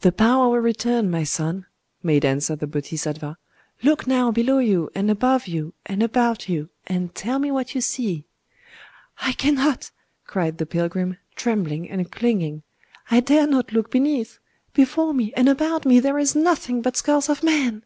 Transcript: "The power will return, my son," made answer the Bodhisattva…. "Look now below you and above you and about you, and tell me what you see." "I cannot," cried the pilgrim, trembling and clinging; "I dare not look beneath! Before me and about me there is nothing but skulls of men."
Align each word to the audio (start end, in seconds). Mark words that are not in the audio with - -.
"The 0.00 0.12
power 0.12 0.48
will 0.48 0.60
return, 0.60 1.10
my 1.10 1.24
son," 1.24 1.66
made 2.02 2.24
answer 2.24 2.56
the 2.56 2.66
Bodhisattva…. 2.66 3.36
"Look 3.82 4.06
now 4.06 4.30
below 4.30 4.60
you 4.60 4.88
and 4.94 5.10
above 5.10 5.46
you 5.46 5.74
and 5.84 6.02
about 6.02 6.48
you, 6.48 6.70
and 6.86 7.14
tell 7.14 7.38
me 7.38 7.50
what 7.50 7.74
you 7.74 7.82
see." 7.82 8.24
"I 9.20 9.32
cannot," 9.32 9.90
cried 10.24 10.56
the 10.56 10.64
pilgrim, 10.64 11.18
trembling 11.36 11.90
and 11.90 12.10
clinging; 12.10 12.62
"I 13.10 13.20
dare 13.20 13.46
not 13.46 13.72
look 13.72 13.90
beneath! 13.90 14.38
Before 14.72 15.12
me 15.12 15.34
and 15.36 15.50
about 15.50 15.84
me 15.84 16.00
there 16.00 16.18
is 16.18 16.34
nothing 16.34 16.80
but 16.80 16.96
skulls 16.96 17.28
of 17.28 17.42
men." 17.42 17.84